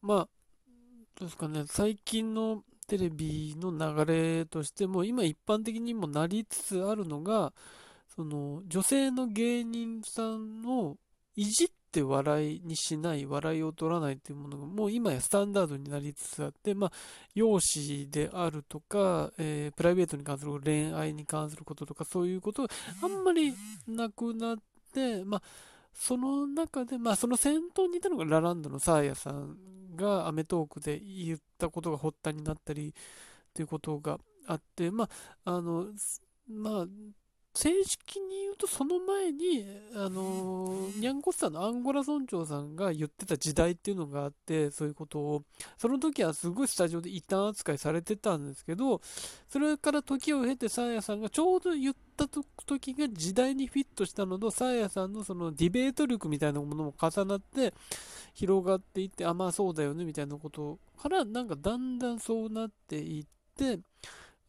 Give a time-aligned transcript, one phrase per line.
[0.00, 0.28] まあ、
[1.18, 7.52] どうですかね、最近のテレビの流れとしても、今一般的にもなりつつあるのが、
[8.14, 10.96] その、女性の芸人さんを
[11.34, 16.92] いじって笑いにしない、笑いを取らないっていうものが、もう今やスタンダードになりつつあって、まあ、
[17.34, 22.68] 容姿であるとか、えー、プライベートに関する恋愛に関することとか、そういうことが
[23.02, 23.54] あんまり
[23.86, 24.58] なくなっ
[24.92, 25.42] て、まあ、
[25.92, 29.56] その中で、まあ、その先頭にいたのがラランドのサーヤさん
[29.94, 32.94] がアメトークで言ったことが発端になったり
[33.54, 35.08] ということがあって、ま
[35.44, 35.86] あ、あの、
[36.48, 36.86] まあ、
[37.54, 45.44] 正式に言うとその前に、あのニャンコスタのアンゴラ村長さんが言ってた時代っていうのがあって、そういうことを、
[45.76, 49.02] その時はすごいスタジオで異端扱いされてたんですけど、
[49.50, 57.74] それから時を経てサーヤさんがちょうど言った時が時代にフィットしたのと、サーヤさんのそのディベート力みたいなものも重なって
[58.32, 63.78] 広がっていって、あ、まあそうだよねみたいなことからなんかだんだんそうなっていって、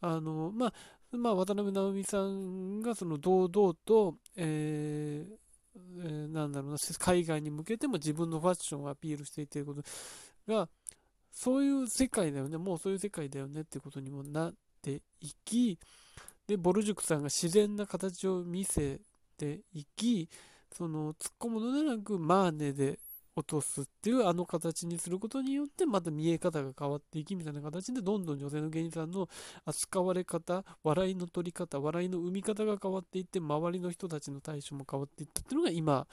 [0.00, 0.72] あの、まあ、
[1.18, 5.44] まあ、渡辺直美さんがその堂々と、えー
[5.98, 9.82] えー、なんだろうな、海外に向けても自分のファッションをアピールしていってること
[10.46, 10.68] が、
[11.30, 15.78] そういう世界だよね、もうそういう世界だよねってことにもなっていき、
[16.46, 19.00] で、ボルジュクさんが自然な形を見せ
[19.36, 20.28] ていき、
[20.72, 22.98] その突っ込むのではなく、マーネで
[23.36, 29.28] 落とすっていうあの形にすることによってまた見え方が変わっていきみたいな形でどんどん女性の芸人さんの
[29.64, 36.06] 扱われ方笑いの取り方笑いの生み方が変わっていって周りの人たちの対処も変わっていったっていうのが今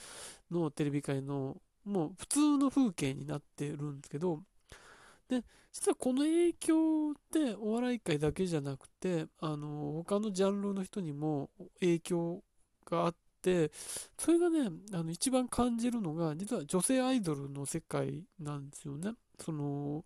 [0.50, 4.40] のテレビ界のもう普通の風景になってるんですけど
[5.30, 12.44] で実はこの影響ってお笑い界だけじゃなくてあの他のジャンルの人にも影響
[12.86, 13.31] があってて、
[14.18, 19.14] それがね、あの一番感じるのが、実は女性アイドルの世界なんですよね。
[19.40, 20.06] その、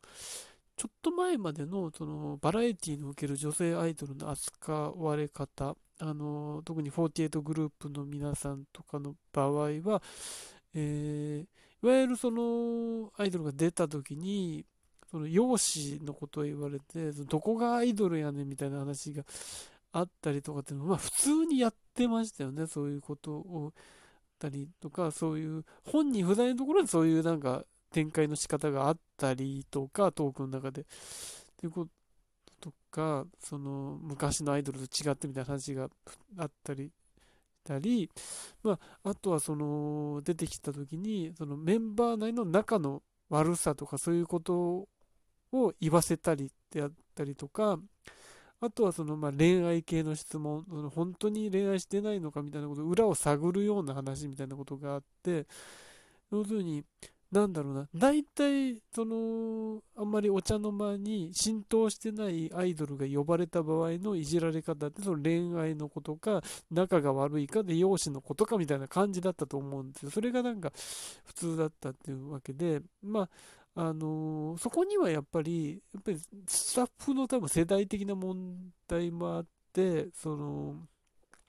[0.77, 9.49] ちょっと前までのそのバラエティにおける女性アイドルの扱われ方、あの特に48グループの皆さんとかの場合
[9.83, 10.01] は、
[10.73, 14.65] えー、いわゆるそのアイドルが出た時に、
[15.09, 19.23] その容姿のことを言われて、どこがアイドルやねんみたいな話が
[19.99, 23.73] あったりとかっていうのは、まあ、普通にやってましたよね、そういうことを。
[24.37, 30.81] たりとか、そういう、本人不在のところでそういうなんか展開の仕方があったりとか、トークの中で。
[30.81, 30.85] っ
[31.57, 31.85] ていうこ
[32.59, 35.89] ととか、その、昔のアイドルと違ってみたいな話が
[36.37, 36.91] あったりし
[37.63, 38.09] たり、
[38.63, 44.87] まあ、あとはその、出てきた時に、そのメンバー内の仲の悪さとか、そういうこと
[45.51, 47.79] を言わせたりってやったりとか、
[48.65, 55.47] あとはそのま恋愛系の質問、その本当に恋愛してないのかみたいなこと、裏を探るような話みたいなことがあって、
[56.31, 56.83] 要するに、
[57.31, 70.11] なんだろうな、大体、その、あんまりお茶の間に浸透してないアイドルが呼ばれた場合のいじられ方って、その恋愛のことか、仲が悪いかで容姿のことかみたいな感じだったと思うんですよ。
[70.11, 70.71] それがなんか
[71.25, 73.29] 普通だったっていうわけで、まあ、
[73.75, 80.87] あのー、そこにはやっぱり、やっぱりスタッフの多分世代的な問題もあって、その、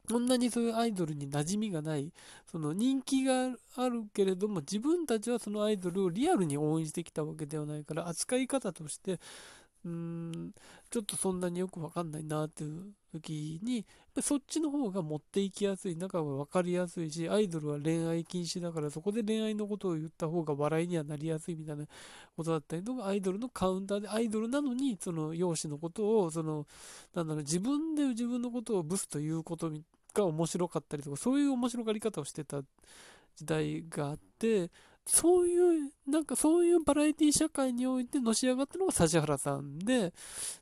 [0.09, 2.13] こんなにそういうアイドルに馴染みがない、
[2.51, 9.21] その人気があるけれども、自分たちはそのアイドルをリアルに応援してきたわけではないから、扱い方として、
[9.87, 10.55] うーん、
[10.91, 13.87] ちょっとそんなによくわかんないなっていう時に、
[14.21, 21.87] そっちの方が持っていきやすい、仲が分かりやすいし、アイドルは恋愛禁止だから、そこで恋愛のことを言った方が笑いにはなりやすいみたいな
[22.37, 26.67] ことだったりとか、アイドルのカウンターで、アイドルなのに、その容姿のことを、その、
[27.15, 29.71] なんだろう、自分で自分のことをブスということ
[30.13, 32.63] が面白かったりとか、そういう面白がり方をしてた
[33.37, 34.71] 時代があって、
[35.07, 40.13] そういう、なんかそういうバラエティ社会においてのし上がったのが指原さんで、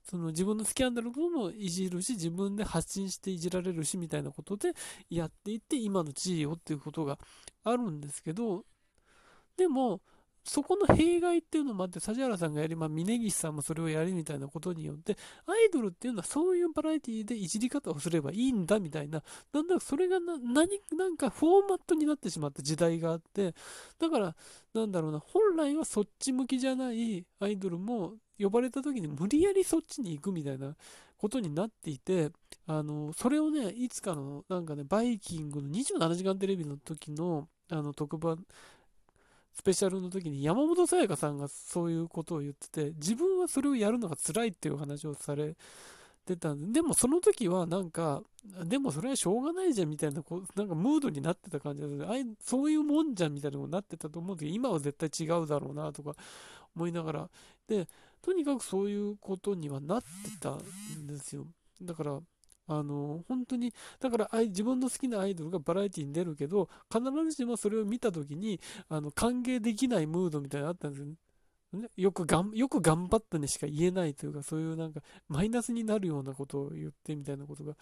[0.03, 4.73] その自分のスキャンダルともいじるし、自分で発信していじられるしみたいなことで
[5.09, 7.19] やっていって今の地位をっていうことが
[7.65, 8.65] あるんですけど、
[9.57, 10.03] でも、
[10.45, 23.55] そこの弊害っていうのもあって、指原さんがやり、まあ、峯岸さんもそれをやりみたいなことによって、アイドルっていうのはそういうバラエティでいじり方をすればいいんだみたいな、なんだそれがな、何、なんかフォーマットになってしまった時代があって、
[23.99, 24.37] だから、
[24.75, 30.75] なんだろうな、本来はそっち向きじゃないアイドルも呼ばれた時に無理やりそっちに行くみたいな
[31.17, 32.31] ことになっていて、
[32.67, 38.45] あの、それをね、いつかの、なんかね、バイキングの27時間テレビの時の、あの、特番、
[39.55, 45.57] スペシャルの時に山本さやかさんがそういうことを言ってて、自分はそれをやるのが辛いっていう話をされ
[46.27, 48.23] てたんで、でもその時はなんか、
[48.65, 56.17] でもそれはしょうがないじゃんみたいな、こうなんかムードになってた感じで、あいそういうもんじゃんみたいなことになってたと思うんだけど、今は絶対違うだろうなとか
[56.75, 57.31] 思いながら。
[57.69, 57.87] で、
[58.23, 60.07] とにかくそういうことにはなって
[60.41, 61.47] たんですよ。
[61.81, 62.21] だから、
[62.67, 71.15] あの、本当に、だから自分の好きなアイドルがバラエティに出るけど、必ずしもそれを見た時に、あの、歓迎できないムードみたいなのあったんですよね。
[71.97, 77.75] よくがん、よく頑張ったにしか言えないというか、そういうなんか、マイナスになるようなことを言ってみたいなことが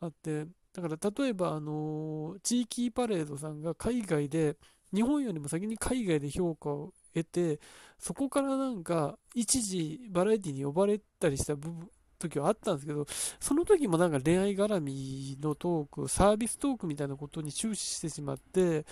[0.00, 4.56] あって、だから例えば、あの、地域パレードさんが海外で、
[4.92, 7.60] 日本よりも先に海外で評価を得て、
[7.98, 13.06] そこからなんか、一時バラエティに呼ばれたりした部分、時はあったんですけど、
[13.40, 18.86] その時もなんか恋愛絡みのトーク、サービストークみたいなことに終始してしまって、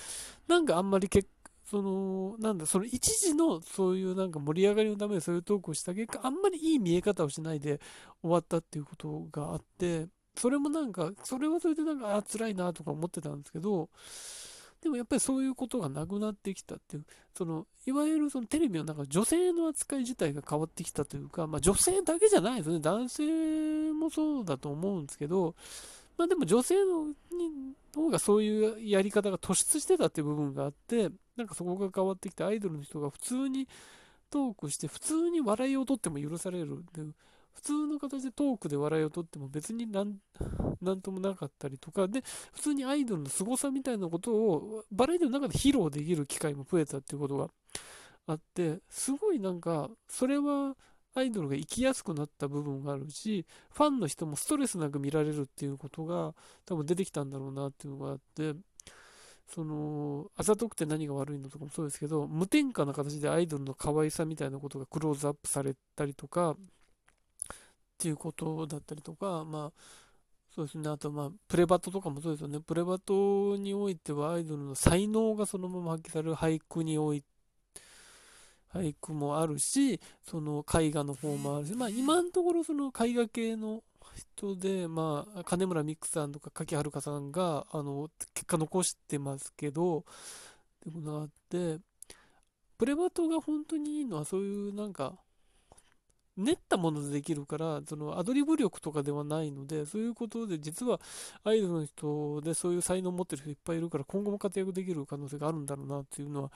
[0.48, 1.28] なんかあんまり結
[1.64, 7.80] その、なんだ、その一時のそういうなんか盛り上がりのためにそういうトークをした結果、あんまりいい見え方をしないで
[8.22, 10.06] 終わったっていうことがあって、
[10.36, 13.88] それもなんか、それはそれでなんか、あ、辛いなとか思ってたんですけど、
[14.84, 22.80] でもやっぱりそういうことがなくなってきたっていう、その、いわゆるそのテレビの中女性の扱い自体が変わってきたというか、まあ女性だけじゃないですね。
[22.80, 25.54] 男性もそうだと思うんですけど、
[26.18, 27.14] まあでも女性の
[27.94, 33.66] 方がそういうやり方が突出してたっていう部分があって、なんかそこが変わってきて、アイドルの人が普通に
[34.28, 36.84] トークして、普通に笑いを取っても許される。
[36.92, 37.04] で
[37.54, 40.16] 普通の形でトークで笑いを取っても別になん
[40.82, 42.22] なんともなかったりとか、で、
[42.52, 47.48] 普通にアイドルの凄さみたいなことをバラエティの中で披露できる機会も増えたっていうことが
[48.26, 50.76] あって、すごいなんか、それは
[51.14, 56.34] アイドルが生きやすくなった部分があるし、ファンの人もストレスなく見られるっていうことが
[56.66, 58.54] 多分出てきたんだろうなっていうのがあって、
[59.54, 66.56] その、あざとくて何が悪いのとかもそうですけど、無添加な形でアイドルの可愛さみたいなことがクローズアップされたりとか、
[67.94, 69.72] っていうことだったりとか、まあ、
[70.54, 70.88] そうですね。
[70.88, 72.60] あと、まあ、プレバトとかもそうですよね。
[72.60, 77.26] プレバトにおいてはアイドルの才能がそのまま発揮される俳句において、
[78.74, 83.84] 俳句もあるし、その絵画の方もあるし、まあ今のところその絵画系の
[84.16, 90.02] 人で、まあ金村美久さんとか柿遥さんが、あの、結果残してますけど、っ
[90.84, 91.78] てことがあって、
[92.76, 95.14] プレバトが本当にいいのはそういうなんか、
[96.36, 101.00] 練ったものでできるから、そのアドリブ力とかではないので、そういうことで、実は
[101.44, 106.52] アイドルの人でそういう才能を持ってる人いっぱいいるから、今後も活躍できる可能性があるんだろうなっていうのは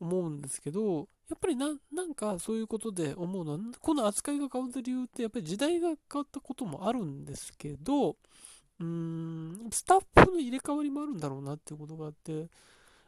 [0.00, 8.16] 思うんですけど、やっぱりななんかそういうことで思うのは、この扱いが変わった理由って、やっぱり時代が変わったこともあるんですけど、
[8.80, 12.48] うーん、スタッフの入れ替わりもあるんだろうなっていうことがあって、やっ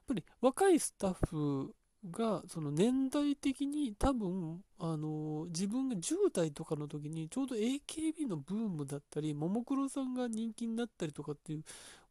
[0.06, 1.74] ぱり若いスタッフ
[2.10, 11.64] が、その年代的に多分、あの、自分が10代とかの時に、ちょうど AKB のブームだったり、ももクロさんが人気になったりとかっていう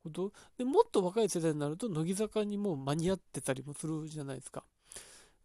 [0.03, 4.63] ことで、もっと若い世代になると、乃木坂にもう間に合ってたりもするじゃないですか。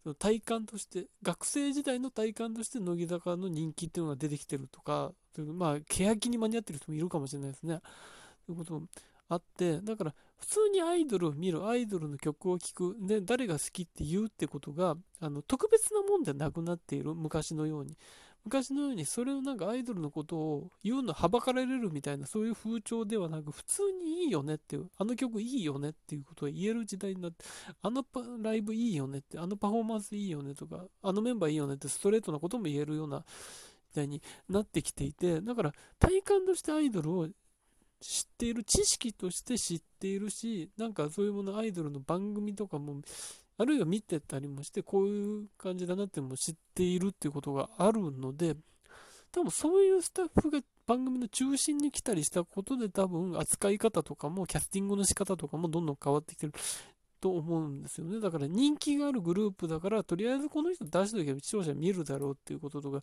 [0.03, 7.81] その体感として、学生時代の体感として乃木坂の人気っていうのが出てきてるとか、まあ、欅に間に合ってる人もいるかもしれないですね。
[8.45, 8.81] ということ
[9.29, 17.97] あって、だから普通にアイドルを見る、アイドルの曲を聴く、で、誰が好きって言うってことが、あの、特別なもんでなくなっている、昔のように。
[18.47, 27.43] 昔のようにそれをなんかアイドルのことを言うのはばかられるみたいなそういう風潮ではなく普通にいいよねっていうあの曲いいよねっていうことが言える時代になって
[27.81, 28.05] あの
[28.41, 33.25] ライブいいよねってあのパフォーマンスいいよねとかあのメンバーいいよねってストレートなことも言えるような
[33.91, 37.27] 時代になってきていてだから体感としてアイドルを
[37.99, 43.01] 知っている知識として知っているしなんかそういうものアイドルの番組とかも
[43.59, 48.55] あるいは見てたりもして、こういう感じだなっても知っているっていうことがあるので、
[49.31, 56.53] 多分そういうスタッフが番組の中心に来たりしたことで多分扱い方とかもキャスティングの仕方とかもどんどん変わってきてる。
[57.19, 58.19] と思うんですよね。
[58.19, 63.01] だから人気があるグループだから、とりあえずこの人出しときゃ視聴者見るだろうっていうこととか、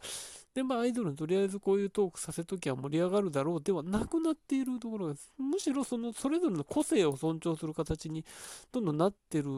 [0.54, 8.25] で、まあアイドルにとりあえずこういうトークさせときゃ盛り上がるだろうではなくなっているところが、むしろそのそれぞれの個性を尊重する形に
[8.73, 9.49] どんどんなってる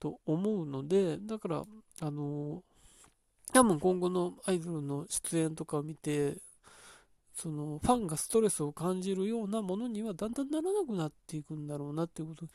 [0.00, 1.64] と思うので、だから、
[2.00, 2.62] あの、
[3.52, 6.36] 多分今後のアイドルの出演とかを見て、
[7.34, 12.46] そのファンがストレスを感じるようなものにはだんだんならなくなっていくんだろうなっていうこと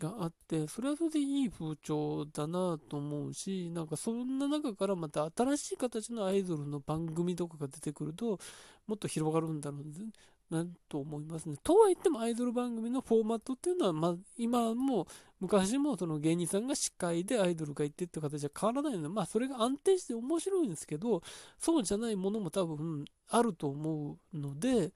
[0.00, 8.38] があって、それはそれでいい風潮だなと思うし、なんかそんな中からまた新しい形のアイドルの番組とかが出てくると、
[8.86, 11.56] もっと広がるんだろうなと思いますね。
[11.62, 15.06] とは言ってもアイドル番組のフォーマットっていうのは、まあ、今も
[15.40, 21.22] 昔もその芸人さんが司会でアイドルがいてって形は変わらないので、まあそれが安定して面白いんですけど、
[21.58, 24.92] そうじゃないものも多分あると思うので、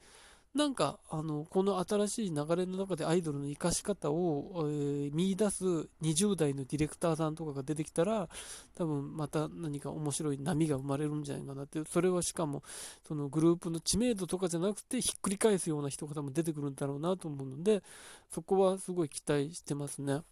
[0.53, 5.65] なんか、あの、この新しい流れの中でアイドルの活かし方を、えー、見出す
[6.03, 8.29] 20代のディレクターさんとかが出てきたら、
[8.75, 12.65] 多分また何か面白い波が生まれるんじゃないかなって、それはしかも、
[13.07, 17.85] そのグループの知名度とかじゃなくて、ひっくり返すような人が多分出てくるんだろうなと思うので、
[18.29, 20.23] そこはすごい期待してますね。